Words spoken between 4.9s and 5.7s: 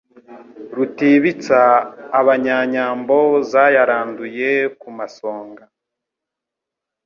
masonga